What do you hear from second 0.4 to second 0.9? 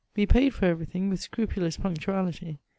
for every